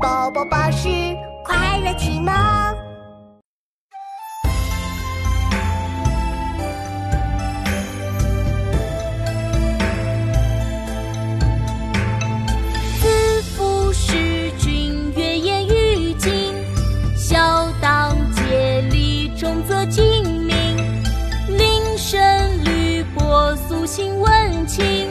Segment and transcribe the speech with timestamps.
[0.00, 0.88] 宝宝巴士
[1.44, 2.32] 快乐启蒙。
[13.00, 16.54] 自负使君越言于今，
[17.16, 20.04] 孝当竭力重则精
[20.44, 20.56] 明。
[21.48, 22.20] 令声
[22.64, 25.08] 吕伯素心问情。